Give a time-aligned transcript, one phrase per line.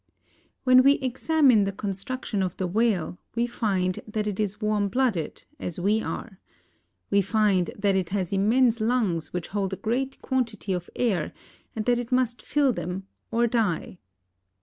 [0.63, 5.45] When we examine the construction of the whale we find that it is warm blooded,
[5.59, 6.39] as we are.
[7.11, 11.33] We find that it has immense lungs which hold a great quantity of air
[11.75, 13.99] and that it must fill them or die.